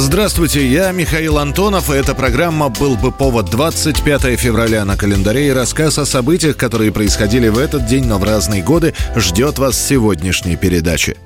Здравствуйте, 0.00 0.64
я 0.64 0.92
Михаил 0.92 1.38
Антонов, 1.38 1.90
и 1.90 1.94
эта 1.94 2.14
программа 2.14 2.68
«Был 2.68 2.94
бы 2.94 3.10
повод» 3.10 3.50
25 3.50 4.38
февраля 4.38 4.84
на 4.84 4.96
календаре 4.96 5.48
и 5.48 5.50
рассказ 5.50 5.98
о 5.98 6.06
событиях, 6.06 6.56
которые 6.56 6.92
происходили 6.92 7.48
в 7.48 7.58
этот 7.58 7.84
день, 7.86 8.04
но 8.04 8.18
в 8.18 8.22
разные 8.22 8.62
годы, 8.62 8.94
ждет 9.16 9.58
вас 9.58 9.76
сегодняшней 9.76 10.54
передаче. 10.54 11.16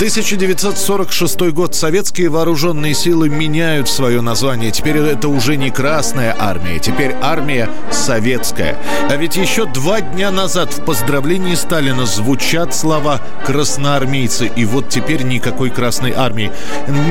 1946 0.00 1.52
год. 1.52 1.74
Советские 1.74 2.30
вооруженные 2.30 2.94
силы 2.94 3.28
меняют 3.28 3.86
свое 3.86 4.22
название. 4.22 4.70
Теперь 4.70 4.96
это 4.96 5.28
уже 5.28 5.58
не 5.58 5.68
Красная 5.68 6.34
армия, 6.38 6.78
теперь 6.78 7.14
армия 7.20 7.68
советская. 7.90 8.78
А 9.10 9.16
ведь 9.16 9.36
еще 9.36 9.66
два 9.66 10.00
дня 10.00 10.30
назад 10.30 10.72
в 10.72 10.86
поздравлении 10.86 11.54
Сталина 11.54 12.06
звучат 12.06 12.74
слова 12.74 13.20
«красноармейцы». 13.44 14.50
И 14.56 14.64
вот 14.64 14.88
теперь 14.88 15.22
никакой 15.22 15.68
Красной 15.68 16.12
армии. 16.12 16.50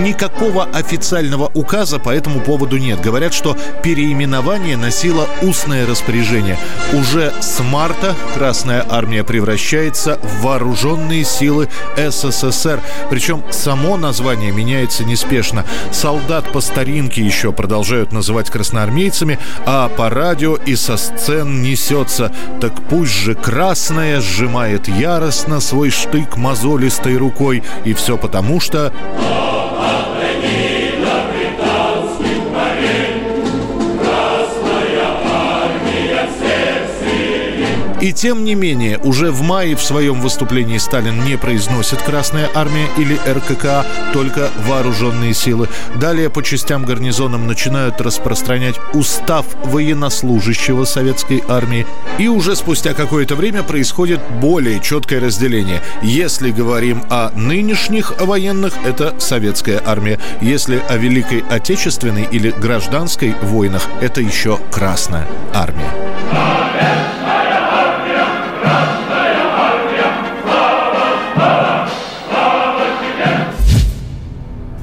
Никакого 0.03 0.63
официального 0.63 1.51
указа 1.53 1.99
по 1.99 2.09
этому 2.09 2.39
поводу 2.39 2.77
нет. 2.77 3.01
Говорят, 3.01 3.35
что 3.35 3.55
переименование 3.83 4.77
носило 4.77 5.27
устное 5.43 5.85
распоряжение. 5.85 6.57
Уже 6.93 7.33
с 7.39 7.59
марта 7.59 8.15
Красная 8.33 8.83
армия 8.89 9.23
превращается 9.23 10.17
в 10.23 10.41
вооруженные 10.41 11.23
силы 11.23 11.69
СССР 11.95 12.78
причем 13.09 13.43
само 13.51 13.97
название 13.97 14.51
меняется 14.51 15.03
неспешно. 15.03 15.65
Солдат 15.91 16.51
по 16.51 16.61
старинке 16.61 17.23
еще 17.23 17.51
продолжают 17.51 18.11
называть 18.11 18.49
красноармейцами, 18.49 19.39
а 19.65 19.89
по 19.89 20.09
радио 20.09 20.55
и 20.55 20.75
со 20.75 20.97
сцен 20.97 21.61
несется. 21.61 22.31
Так 22.61 22.73
пусть 22.89 23.11
же 23.11 23.35
красная 23.35 24.21
сжимает 24.21 24.87
яростно 24.87 25.59
свой 25.59 25.89
штык 25.89 26.37
мозолистой 26.37 27.17
рукой. 27.17 27.63
И 27.85 27.93
все 27.93 28.17
потому, 28.17 28.59
что... 28.59 28.93
И 38.01 38.13
тем 38.13 38.45
не 38.45 38.55
менее, 38.55 38.97
уже 38.99 39.31
в 39.31 39.41
мае 39.41 39.75
в 39.75 39.83
своем 39.83 40.21
выступлении 40.21 40.77
Сталин 40.77 41.25
не 41.25 41.37
произносит 41.37 42.01
«Красная 42.01 42.49
армия» 42.55 42.87
или 42.97 43.19
РККА, 43.27 43.85
только 44.13 44.49
«Вооруженные 44.65 45.33
силы». 45.33 45.67
Далее 45.95 46.29
по 46.29 46.41
частям 46.41 46.85
гарнизонам 46.85 47.45
начинают 47.45 47.99
распространять 47.99 48.75
устав 48.93 49.45
военнослужащего 49.65 50.85
советской 50.85 51.43
армии. 51.49 51.85
И 52.17 52.29
уже 52.29 52.55
спустя 52.55 52.93
какое-то 52.93 53.35
время 53.35 53.63
происходит 53.63 54.21
более 54.39 54.79
четкое 54.79 55.19
разделение. 55.19 55.81
Если 56.01 56.51
говорим 56.51 57.03
о 57.09 57.31
нынешних 57.31 58.21
военных, 58.21 58.75
это 58.85 59.19
советская 59.19 59.81
армия. 59.85 60.19
Если 60.39 60.81
о 60.87 60.95
Великой 60.95 61.43
Отечественной 61.49 62.27
или 62.31 62.51
гражданской 62.51 63.35
войнах, 63.41 63.85
это 64.01 64.21
еще 64.21 64.57
Красная 64.71 65.27
армия. 65.53 66.48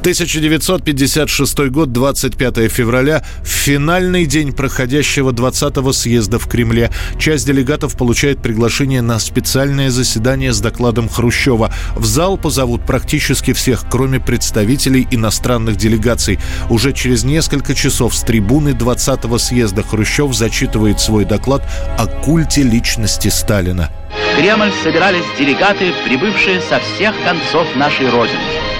1956 0.06 1.58
год, 1.70 1.90
25 1.90 2.70
февраля, 2.70 3.24
в 3.42 3.48
финальный 3.48 4.24
день 4.24 4.52
проходящего 4.52 5.32
20-го 5.32 5.92
съезда 5.92 6.38
в 6.38 6.46
Кремле. 6.46 6.92
Часть 7.18 7.44
делегатов 7.44 7.96
получает 7.96 8.40
приглашение 8.40 9.02
на 9.02 9.18
специальное 9.18 9.90
заседание 9.90 10.52
с 10.52 10.60
докладом 10.60 11.08
Хрущева. 11.08 11.74
В 11.96 12.04
зал 12.04 12.38
позовут 12.38 12.86
практически 12.86 13.52
всех, 13.52 13.82
кроме 13.90 14.20
представителей 14.20 15.08
иностранных 15.10 15.74
делегаций. 15.74 16.38
Уже 16.70 16.92
через 16.92 17.24
несколько 17.24 17.74
часов 17.74 18.14
с 18.14 18.22
трибуны 18.22 18.68
20-го 18.68 19.38
съезда 19.38 19.82
Хрущев 19.82 20.32
зачитывает 20.36 21.00
свой 21.00 21.24
доклад 21.24 21.64
о 21.98 22.06
культе 22.06 22.62
личности 22.62 23.26
Сталина. 23.26 23.90
В 24.12 24.38
Кремль 24.38 24.70
собирались 24.84 25.24
делегаты, 25.36 25.92
прибывшие 26.06 26.60
со 26.60 26.78
всех 26.78 27.12
концов 27.24 27.66
нашей 27.74 28.08
Родины. 28.08 28.75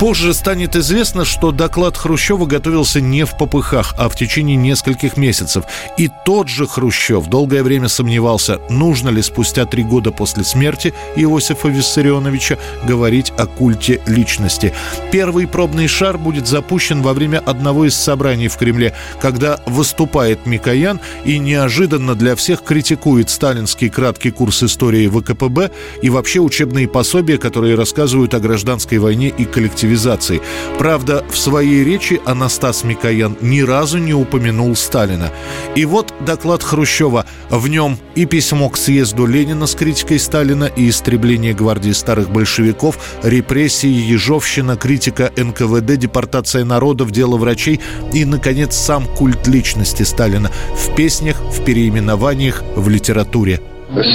Позже 0.00 0.34
станет 0.34 0.74
известно, 0.74 1.24
что 1.24 1.52
доклад 1.52 1.96
Хрущева 1.96 2.46
готовился 2.46 3.00
не 3.00 3.24
в 3.24 3.38
попыхах, 3.38 3.94
а 3.96 4.08
в 4.08 4.16
течение 4.16 4.56
нескольких 4.56 5.16
месяцев. 5.16 5.64
И 5.96 6.10
тот 6.26 6.48
же 6.48 6.66
Хрущев 6.66 7.28
долгое 7.28 7.62
время 7.62 7.88
сомневался, 7.88 8.58
нужно 8.68 9.08
ли 9.08 9.22
спустя 9.22 9.66
три 9.66 9.84
года 9.84 10.10
после 10.10 10.42
смерти 10.42 10.92
Иосифа 11.14 11.68
Виссарионовича 11.68 12.58
говорить 12.86 13.32
о 13.38 13.46
культе 13.46 14.02
личности. 14.06 14.74
Первый 15.12 15.46
пробный 15.46 15.86
шар 15.86 16.18
будет 16.18 16.48
запущен 16.48 17.00
во 17.00 17.14
время 17.14 17.38
одного 17.38 17.86
из 17.86 17.94
собраний 17.94 18.48
в 18.48 18.56
Кремле, 18.56 18.94
когда 19.20 19.60
выступает 19.64 20.44
Микоян 20.44 21.00
и 21.24 21.38
неожиданно 21.38 22.16
для 22.16 22.34
всех 22.34 22.64
критикует 22.64 23.30
сталинский 23.30 23.88
краткий 23.88 24.32
курс 24.32 24.64
истории 24.64 25.08
ВКПБ 25.08 25.70
и 26.02 26.10
вообще 26.10 26.40
учебные 26.40 26.88
пособия, 26.88 27.38
которые 27.38 27.76
рассказывают 27.76 28.34
о 28.34 28.40
гражданской 28.40 28.98
войне 28.98 29.28
и 29.28 29.44
коллективизации 29.44 29.83
коллективизации. 29.84 30.40
Правда, 30.78 31.24
в 31.28 31.36
своей 31.36 31.84
речи 31.84 32.20
Анастас 32.24 32.84
Микоян 32.84 33.36
ни 33.40 33.60
разу 33.60 33.98
не 33.98 34.14
упомянул 34.14 34.74
Сталина. 34.76 35.30
И 35.76 35.84
вот 35.84 36.12
доклад 36.20 36.62
Хрущева. 36.62 37.24
В 37.50 37.68
нем 37.68 37.96
и 38.14 38.26
письмо 38.26 38.68
к 38.68 38.76
съезду 38.76 39.26
Ленина 39.26 39.66
с 39.66 39.74
критикой 39.74 40.18
Сталина, 40.18 40.64
и 40.64 40.88
истребление 40.88 41.52
гвардии 41.52 41.92
старых 41.92 42.30
большевиков, 42.30 42.96
репрессии, 43.22 44.12
ежовщина, 44.12 44.76
критика 44.76 45.30
НКВД, 45.36 45.96
депортация 45.96 46.64
народов, 46.64 47.10
дело 47.10 47.36
врачей 47.36 47.80
и, 48.12 48.24
наконец, 48.24 48.74
сам 48.74 49.06
культ 49.06 49.46
личности 49.46 50.02
Сталина 50.04 50.50
в 50.74 50.94
песнях, 50.96 51.36
в 51.40 51.64
переименованиях, 51.64 52.62
в 52.76 52.88
литературе. 52.88 53.60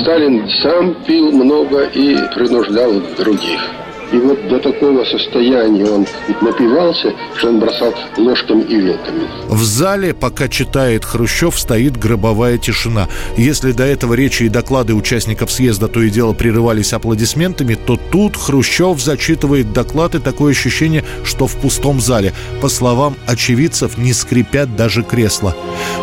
Сталин 0.01 0.49
сам 0.61 1.05
пил 1.05 1.31
много 1.31 1.83
и 1.85 2.15
принуждал 2.35 2.91
других. 3.17 3.78
И 4.11 4.17
вот 4.17 4.47
до 4.47 4.59
такого 4.59 5.05
состояния 5.05 5.85
он 5.85 6.05
напивался, 6.41 7.13
что 7.37 7.49
он 7.49 7.59
бросал 7.59 7.93
ложками 8.17 8.63
и 8.63 8.75
вилками. 8.75 9.27
В 9.47 9.63
зале, 9.63 10.13
пока 10.13 10.47
читает 10.47 11.05
Хрущев, 11.05 11.59
стоит 11.59 11.97
гробовая 11.97 12.57
тишина. 12.57 13.07
Если 13.37 13.71
до 13.71 13.83
этого 13.83 14.15
речи 14.15 14.43
и 14.43 14.49
доклады 14.49 14.95
участников 14.95 15.51
съезда 15.51 15.87
то 15.87 16.01
и 16.01 16.09
дело 16.09 16.33
прерывались 16.33 16.93
аплодисментами, 16.93 17.75
то 17.75 17.97
тут 17.97 18.35
Хрущев 18.35 18.99
зачитывает 18.99 19.73
доклад 19.73 20.15
и 20.15 20.19
такое 20.19 20.51
ощущение, 20.51 21.03
что 21.23 21.45
в 21.45 21.55
пустом 21.55 22.01
зале. 22.01 22.33
По 22.61 22.69
словам 22.69 23.15
очевидцев, 23.27 23.97
не 23.97 24.13
скрипят 24.13 24.75
даже 24.75 25.03
кресла. 25.03 25.55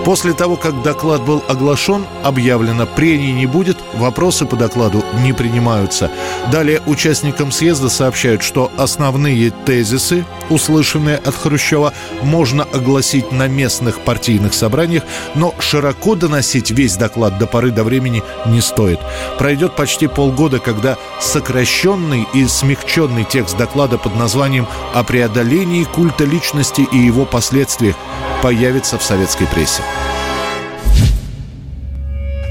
После 0.04 0.32
того, 0.32 0.56
как 0.56 0.82
доклад 0.82 1.24
был 1.24 1.42
оглашен, 1.48 2.04
объявлено 2.22 2.86
прений 2.86 3.32
не 3.32 3.46
будет, 3.46 3.76
вопросы 3.94 4.46
по 4.46 4.56
докладу 4.56 5.04
не 5.24 5.32
принимаются. 5.32 6.10
Далее 6.52 6.80
участникам 6.86 7.50
съезда 7.50 7.88
сообщают, 7.96 8.42
что 8.42 8.70
основные 8.76 9.50
тезисы, 9.50 10.24
услышанные 10.50 11.16
от 11.16 11.34
Хрущева, 11.34 11.92
можно 12.22 12.64
огласить 12.64 13.32
на 13.32 13.48
местных 13.48 14.00
партийных 14.00 14.54
собраниях, 14.54 15.02
но 15.34 15.54
широко 15.58 16.14
доносить 16.14 16.70
весь 16.70 16.96
доклад 16.96 17.38
до 17.38 17.46
поры 17.46 17.70
до 17.70 17.82
времени 17.84 18.22
не 18.46 18.60
стоит. 18.60 19.00
Пройдет 19.38 19.74
почти 19.74 20.06
полгода, 20.06 20.58
когда 20.58 20.96
сокращенный 21.20 22.26
и 22.34 22.46
смягченный 22.46 23.24
текст 23.24 23.56
доклада 23.56 23.98
под 23.98 24.14
названием 24.14 24.66
«О 24.94 25.02
преодолении 25.02 25.84
культа 25.84 26.24
личности 26.24 26.86
и 26.92 26.98
его 26.98 27.24
последствиях» 27.24 27.96
появится 28.42 28.98
в 28.98 29.02
советской 29.02 29.46
прессе. 29.46 29.82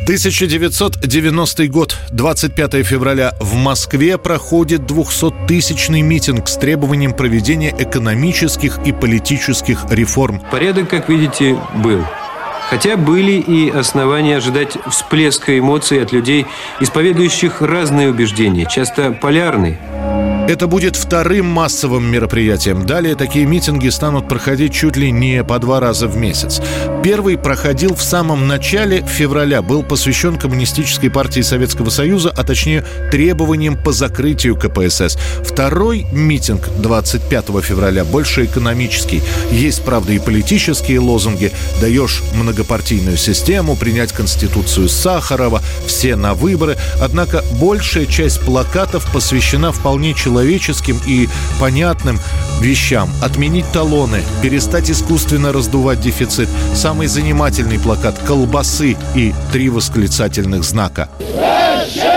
1990 0.06 1.68
год, 1.69 1.98
25 2.12 2.86
февраля. 2.86 3.34
В 3.40 3.56
Москве 3.56 4.19
проходит 4.19 4.81
200-тысячный 4.81 6.02
митинг 6.02 6.48
с 6.48 6.57
требованием 6.57 7.12
проведения 7.12 7.74
экономических 7.75 8.78
и 8.86 8.92
политических 8.92 9.86
реформ. 9.90 10.44
Порядок, 10.52 10.92
как 10.92 11.10
видите, 11.10 11.57
был. 11.84 12.06
Хотя 12.69 12.98
были 12.98 13.31
и 13.31 13.72
основания 13.72 14.38
ожидать 14.38 14.78
всплеска 14.92 15.57
эмоций 15.57 16.04
от 16.04 16.12
людей, 16.12 16.46
исповедующих 16.80 17.63
разные 17.63 18.12
убеждения, 18.12 18.68
часто 18.69 19.12
полярные. 19.12 19.80
Это 20.48 20.68
будет 20.68 20.96
вторым 20.96 21.48
массовым 21.48 22.06
мероприятием. 22.06 22.86
Далее 22.86 23.16
такие 23.16 23.48
митинги 23.48 23.90
станут 23.90 24.30
проходить 24.30 24.76
чуть 24.76 24.96
ли 24.96 25.10
не 25.10 25.44
по 25.44 25.58
два 25.58 25.80
раза 25.80 26.08
в 26.08 26.18
месяц. 26.18 26.62
Первый 27.04 27.36
проходил 27.36 27.96
в 27.96 28.04
самом 28.04 28.48
начале 28.48 29.04
февраля, 29.08 29.64
был 29.64 29.82
посвящен 29.82 30.38
Коммунистической 30.38 31.10
партии 31.10 31.42
Советского 31.42 31.90
Союза, 31.90 32.32
а 32.36 32.44
точнее 32.44 32.86
требованиям 33.10 33.76
по 33.76 33.92
закрытию 33.92 34.56
КПСС. 34.56 35.18
Второй 35.44 36.06
митинг 36.12 36.70
25 36.78 37.46
февраля 37.64 38.06
больше 38.06 38.46
экономический. 38.46 39.24
Есть, 39.50 39.84
правда, 39.84 40.14
и 40.14 40.20
политические 40.20 41.00
лозунги. 41.00 41.52
Даешь 41.82 42.22
многопартийную 42.36 43.18
систему, 43.18 43.76
принять 43.76 44.12
Конституцию 44.12 44.90
Сахарова, 44.90 45.64
все 45.88 46.16
на 46.16 46.36
выборы. 46.36 46.78
Однако 47.02 47.44
большая 47.60 48.06
часть 48.06 48.42
плакатов 48.42 49.12
посвящена 49.12 49.72
вполне 49.72 50.14
человеческому 50.14 50.35
человеческим 50.36 51.00
и 51.08 51.30
понятным 51.62 52.20
вещам. 52.60 53.10
Отменить 53.22 53.66
талоны, 53.72 54.22
перестать 54.42 54.92
искусственно 54.92 55.54
раздувать 55.54 56.02
дефицит. 56.02 56.50
Самый 56.74 57.08
занимательный 57.08 57.80
плакат– 57.80 58.20
колбасы 58.28 58.98
и 59.16 59.34
три 59.54 59.70
восклицательных 59.70 60.66
знака. 60.66 61.08
Прощай, 61.20 62.15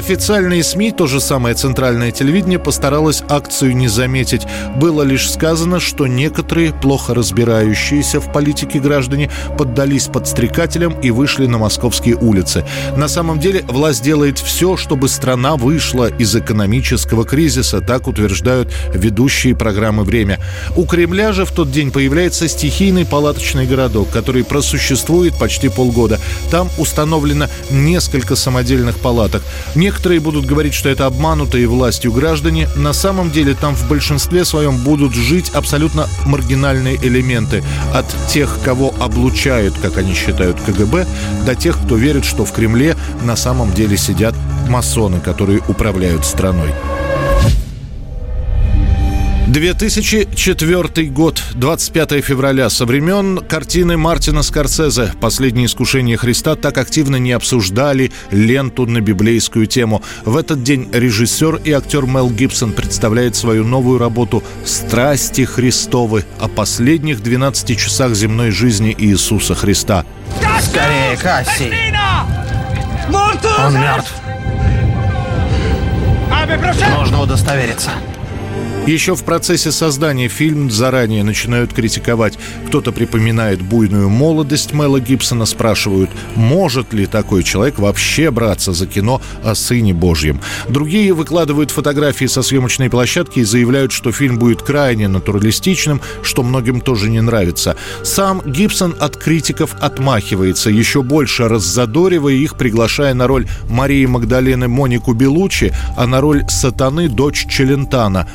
Официальные 0.00 0.64
СМИ, 0.64 0.92
то 0.92 1.06
же 1.06 1.20
самое 1.20 1.54
центральное 1.54 2.10
телевидение, 2.10 2.58
постаралось 2.58 3.22
акцию 3.28 3.76
не 3.76 3.86
заметить. 3.86 4.46
Было 4.76 5.02
лишь 5.02 5.30
сказано, 5.30 5.78
что 5.78 6.06
некоторые, 6.06 6.72
плохо 6.72 7.12
разбирающиеся 7.12 8.18
в 8.18 8.32
политике 8.32 8.78
граждане, 8.78 9.30
поддались 9.58 10.06
подстрекателям 10.06 10.98
и 11.02 11.10
вышли 11.10 11.44
на 11.44 11.58
московские 11.58 12.16
улицы. 12.16 12.64
На 12.96 13.08
самом 13.08 13.40
деле 13.40 13.62
власть 13.68 14.02
делает 14.02 14.38
все, 14.38 14.78
чтобы 14.78 15.06
страна 15.06 15.56
вышла 15.56 16.06
из 16.06 16.34
экономического 16.34 17.26
кризиса, 17.26 17.82
так 17.82 18.08
утверждают 18.08 18.72
ведущие 18.94 19.54
программы 19.54 20.04
«Время». 20.04 20.40
У 20.76 20.86
Кремля 20.86 21.32
же 21.32 21.44
в 21.44 21.52
тот 21.52 21.70
день 21.70 21.90
появляется 21.90 22.48
стихийный 22.48 23.04
палаточный 23.04 23.66
городок, 23.66 24.08
который 24.08 24.44
просуществует 24.44 25.38
почти 25.38 25.68
полгода. 25.68 26.18
Там 26.50 26.70
установлено 26.78 27.48
несколько 27.70 28.34
самодельных 28.34 28.98
палаток. 28.98 29.42
Некоторые 29.90 30.20
будут 30.20 30.46
говорить, 30.46 30.72
что 30.72 30.88
это 30.88 31.06
обманутые 31.06 31.66
властью 31.66 32.12
граждане. 32.12 32.68
На 32.76 32.92
самом 32.92 33.32
деле 33.32 33.54
там 33.54 33.74
в 33.74 33.88
большинстве 33.88 34.44
своем 34.44 34.76
будут 34.76 35.14
жить 35.14 35.50
абсолютно 35.50 36.06
маргинальные 36.26 36.94
элементы. 37.04 37.64
От 37.92 38.06
тех, 38.28 38.60
кого 38.64 38.94
облучают, 39.00 39.74
как 39.82 39.98
они 39.98 40.14
считают, 40.14 40.60
КГБ, 40.60 41.08
до 41.44 41.56
тех, 41.56 41.76
кто 41.76 41.96
верит, 41.96 42.24
что 42.24 42.44
в 42.44 42.52
Кремле 42.52 42.96
на 43.24 43.34
самом 43.34 43.74
деле 43.74 43.96
сидят 43.96 44.36
масоны, 44.68 45.18
которые 45.18 45.60
управляют 45.66 46.24
страной. 46.24 46.72
2004 49.50 51.06
год, 51.08 51.42
25 51.54 52.24
февраля. 52.24 52.70
Со 52.70 52.86
времен 52.86 53.38
картины 53.38 53.96
Мартина 53.96 54.44
Скорсезе 54.44 55.12
«Последнее 55.20 55.66
искушение 55.66 56.16
Христа» 56.16 56.54
так 56.54 56.78
активно 56.78 57.16
не 57.16 57.32
обсуждали 57.32 58.12
ленту 58.30 58.86
на 58.86 59.00
библейскую 59.00 59.66
тему. 59.66 60.04
В 60.24 60.36
этот 60.36 60.62
день 60.62 60.88
режиссер 60.92 61.62
и 61.64 61.72
актер 61.72 62.06
Мел 62.06 62.30
Гибсон 62.30 62.70
представляет 62.70 63.34
свою 63.34 63.64
новую 63.64 63.98
работу 63.98 64.44
«Страсти 64.64 65.44
Христовы» 65.44 66.24
о 66.38 66.46
последних 66.46 67.20
12 67.20 67.76
часах 67.76 68.14
земной 68.14 68.52
жизни 68.52 68.94
Иисуса 68.96 69.56
Христа. 69.56 70.04
Скорее, 70.60 71.16
Касси! 71.20 71.72
Он 73.58 73.74
мертв. 73.74 74.14
Нужно 76.96 77.22
удостовериться. 77.22 77.90
Еще 78.90 79.14
в 79.14 79.22
процессе 79.22 79.70
создания 79.70 80.26
фильм 80.26 80.68
заранее 80.68 81.22
начинают 81.22 81.72
критиковать. 81.72 82.36
Кто-то 82.66 82.90
припоминает 82.90 83.62
буйную 83.62 84.08
молодость 84.08 84.72
Мэла 84.72 84.98
Гибсона, 84.98 85.46
спрашивают, 85.46 86.10
может 86.34 86.92
ли 86.92 87.06
такой 87.06 87.44
человек 87.44 87.78
вообще 87.78 88.32
браться 88.32 88.72
за 88.72 88.88
кино 88.88 89.22
о 89.44 89.54
Сыне 89.54 89.94
Божьем. 89.94 90.40
Другие 90.68 91.12
выкладывают 91.12 91.70
фотографии 91.70 92.24
со 92.24 92.42
съемочной 92.42 92.90
площадки 92.90 93.38
и 93.38 93.44
заявляют, 93.44 93.92
что 93.92 94.10
фильм 94.10 94.40
будет 94.40 94.62
крайне 94.62 95.06
натуралистичным, 95.06 96.00
что 96.24 96.42
многим 96.42 96.80
тоже 96.80 97.10
не 97.10 97.20
нравится. 97.20 97.76
Сам 98.02 98.42
Гибсон 98.44 98.96
от 98.98 99.16
критиков 99.16 99.76
отмахивается, 99.80 100.68
еще 100.68 101.04
больше 101.04 101.46
раззадоривая 101.46 102.34
их, 102.34 102.56
приглашая 102.56 103.14
на 103.14 103.28
роль 103.28 103.46
Марии 103.68 104.06
Магдалены 104.06 104.66
Монику 104.66 105.12
Белучи, 105.12 105.72
а 105.96 106.08
на 106.08 106.20
роль 106.20 106.44
сатаны 106.48 107.08
дочь 107.08 107.46
Челентана, 107.48 108.28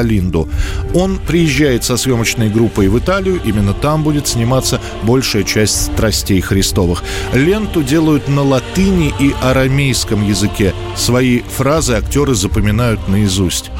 Розалинду. 0.00 0.48
Он 0.94 1.18
приезжает 1.18 1.84
со 1.84 1.96
съемочной 1.96 2.48
группой 2.48 2.88
в 2.88 2.98
Италию, 2.98 3.40
именно 3.44 3.72
там 3.72 4.02
будет 4.02 4.26
сниматься 4.26 4.80
большая 5.02 5.42
часть 5.42 5.92
страстей 5.92 6.40
Христовых. 6.40 7.02
Ленту 7.34 7.82
делают 7.82 8.28
на 8.28 8.42
латыни 8.42 9.12
и 9.20 9.34
арамейском 9.42 10.26
языке. 10.26 10.72
Свои 10.96 11.40
фразы 11.56 11.94
актеры 11.94 12.34
запоминают 12.34 13.08
наизусть. 13.08 13.70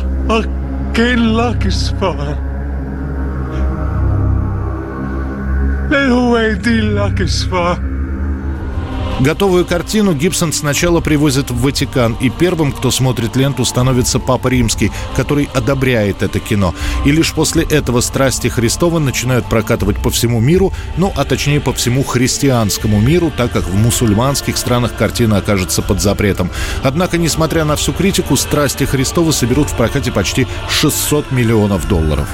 Готовую 9.21 9.67
картину 9.67 10.15
Гибсон 10.15 10.51
сначала 10.51 11.01
привозит 11.01 11.51
в 11.51 11.61
Ватикан, 11.61 12.17
и 12.23 12.31
первым, 12.31 12.73
кто 12.73 12.91
смотрит 12.91 13.37
ленту, 13.37 13.67
становится 13.67 14.19
Папа 14.19 14.49
Римский, 14.49 14.91
который 15.15 15.51
одобряет 15.53 16.23
это 16.23 16.41
кино. 16.41 16.75
И 17.05 17.13
лишь 17.13 17.35
после 17.35 17.65
этого 17.65 18.01
«Страсти 18.01 18.49
Христова» 18.49 18.99
начинают 18.99 19.45
прокатывать 19.47 19.99
по 19.99 20.09
всему 20.09 20.41
миру, 20.41 20.73
ну, 20.97 21.13
а 21.17 21.27
точнее 21.27 21.61
по 21.61 21.75
всему 21.75 22.03
христианскому 22.03 22.99
миру, 22.99 23.31
так 23.37 23.53
как 23.53 23.65
в 23.65 23.75
мусульманских 23.75 24.57
странах 24.57 24.97
картина 24.97 25.37
окажется 25.37 25.83
под 25.83 26.01
запретом. 26.01 26.51
Однако, 26.83 27.19
несмотря 27.19 27.67
на 27.67 27.77
всю 27.77 27.93
критику, 27.93 28.39
«Страсти 28.39 28.85
Христова» 28.85 29.33
соберут 29.33 29.69
в 29.69 29.77
прокате 29.77 30.11
почти 30.13 30.47
600 30.71 31.31
миллионов 31.31 31.87
долларов. 31.89 32.27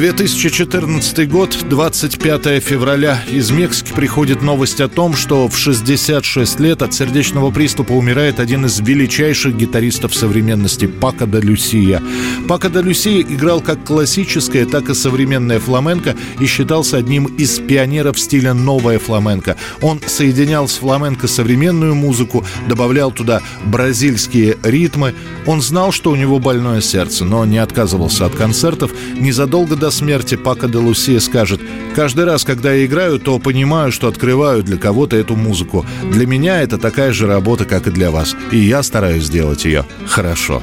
2014 0.00 1.28
год, 1.28 1.54
25 1.68 2.62
февраля. 2.64 3.22
Из 3.30 3.50
Мексики 3.50 3.92
приходит 3.92 4.40
новость 4.40 4.80
о 4.80 4.88
том, 4.88 5.14
что 5.14 5.46
в 5.46 5.58
66 5.58 6.58
лет 6.58 6.80
от 6.80 6.94
сердечного 6.94 7.50
приступа 7.50 7.92
умирает 7.92 8.40
один 8.40 8.64
из 8.64 8.80
величайших 8.80 9.54
гитаристов 9.54 10.14
современности 10.14 10.86
Пако 10.86 11.26
де 11.26 11.40
Люсия. 11.40 12.02
Пако 12.48 12.70
де 12.70 12.80
Люсия 12.80 13.20
играл 13.20 13.60
как 13.60 13.84
классическое, 13.84 14.64
так 14.64 14.88
и 14.88 14.94
современное 14.94 15.60
фламенко 15.60 16.16
и 16.40 16.46
считался 16.46 16.96
одним 16.96 17.26
из 17.26 17.58
пионеров 17.58 18.18
стиля 18.18 18.54
новая 18.54 18.98
фламенко. 18.98 19.58
Он 19.82 20.00
соединял 20.06 20.66
с 20.66 20.76
фламенко 20.76 21.28
современную 21.28 21.94
музыку, 21.94 22.46
добавлял 22.66 23.12
туда 23.12 23.42
бразильские 23.66 24.56
ритмы. 24.62 25.14
Он 25.44 25.60
знал, 25.60 25.92
что 25.92 26.10
у 26.10 26.16
него 26.16 26.38
больное 26.38 26.80
сердце, 26.80 27.26
но 27.26 27.44
не 27.44 27.58
отказывался 27.58 28.24
от 28.24 28.34
концертов. 28.34 28.92
Незадолго 29.18 29.76
до 29.76 29.89
смерти 29.90 30.36
Пака 30.36 30.68
де 30.68 30.78
Лусия 30.78 31.20
скажет 31.20 31.60
«Каждый 31.94 32.24
раз, 32.24 32.44
когда 32.44 32.72
я 32.72 32.86
играю, 32.86 33.18
то 33.18 33.38
понимаю, 33.38 33.92
что 33.92 34.08
открываю 34.08 34.62
для 34.62 34.76
кого-то 34.76 35.16
эту 35.16 35.36
музыку. 35.36 35.86
Для 36.10 36.26
меня 36.26 36.62
это 36.62 36.78
такая 36.78 37.12
же 37.12 37.26
работа, 37.26 37.64
как 37.64 37.86
и 37.86 37.90
для 37.90 38.10
вас, 38.10 38.36
и 38.50 38.58
я 38.58 38.82
стараюсь 38.82 39.24
сделать 39.24 39.64
ее 39.64 39.84
хорошо». 40.06 40.62